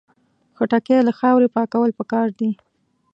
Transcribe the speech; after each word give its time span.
خټکی 0.57 0.97
له 1.07 1.13
خاورې 1.19 1.47
پاکول 1.55 1.89
پکار 1.99 2.27
دي. 2.39 2.49